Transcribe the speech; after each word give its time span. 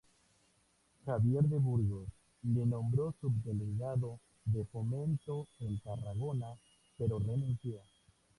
Javier 1.05 1.43
de 1.43 1.59
Burgos 1.59 2.07
le 2.43 2.65
nombró 2.65 3.13
subdelegado 3.21 4.19
de 4.45 4.65
Fomento 4.65 5.47
en 5.59 5.77
Tarragona, 5.81 6.57
pero 6.97 7.19
renunció. 7.19 7.77